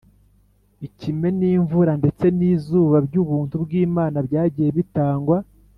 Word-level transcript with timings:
Ikime 0.87 1.27
n’imvura 1.39 1.91
ndetse 2.01 2.25
n’izuba 2.37 2.97
by’ubuntu 3.07 3.53
bw’Imana 3.63 4.17
byagiye 4.27 4.69
bitangwa 4.79 5.37